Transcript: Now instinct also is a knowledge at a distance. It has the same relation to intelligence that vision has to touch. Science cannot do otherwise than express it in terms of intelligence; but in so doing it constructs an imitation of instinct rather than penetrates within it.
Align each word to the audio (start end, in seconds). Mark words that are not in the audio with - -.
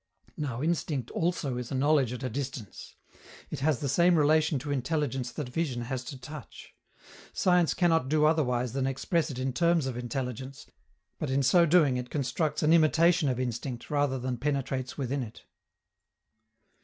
Now 0.35 0.63
instinct 0.63 1.11
also 1.11 1.57
is 1.57 1.71
a 1.71 1.75
knowledge 1.75 2.11
at 2.11 2.23
a 2.23 2.27
distance. 2.29 2.95
It 3.51 3.59
has 3.59 3.81
the 3.81 3.87
same 3.87 4.15
relation 4.15 4.57
to 4.57 4.71
intelligence 4.71 5.31
that 5.33 5.47
vision 5.49 5.83
has 5.83 6.03
to 6.05 6.19
touch. 6.19 6.73
Science 7.33 7.75
cannot 7.75 8.09
do 8.09 8.25
otherwise 8.25 8.73
than 8.73 8.87
express 8.87 9.29
it 9.29 9.37
in 9.37 9.53
terms 9.53 9.85
of 9.85 9.95
intelligence; 9.95 10.65
but 11.19 11.29
in 11.29 11.43
so 11.43 11.67
doing 11.67 11.97
it 11.97 12.09
constructs 12.09 12.63
an 12.63 12.73
imitation 12.73 13.29
of 13.29 13.39
instinct 13.39 13.91
rather 13.91 14.17
than 14.17 14.37
penetrates 14.37 14.97
within 14.97 15.21
it. 15.21 15.43